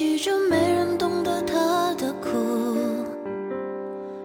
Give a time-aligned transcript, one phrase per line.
[0.00, 2.30] 记着，没人懂得他的苦。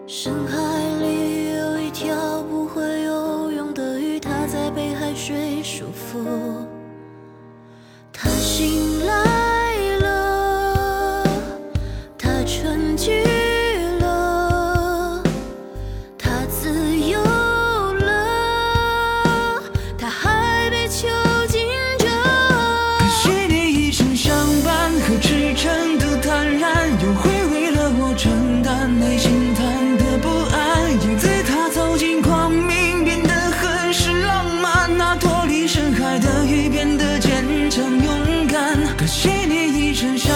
[0.08, 0.58] 深海
[1.02, 6.24] 里有一条不会游泳的鱼，它在被海水束缚。
[8.14, 11.28] 他醒来了，
[12.18, 13.25] 他沉寂
[29.00, 29.62] 内心忐
[29.98, 30.92] 忑不安。
[31.04, 34.98] 影子它走进光明，变得很是浪漫。
[34.98, 38.80] 那脱离深海的鱼变得坚强勇敢。
[38.98, 40.34] 可惜你一生相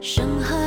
[0.00, 0.57] 身后